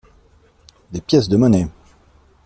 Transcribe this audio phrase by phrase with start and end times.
[0.91, 1.67] Des pièces de monnaie!...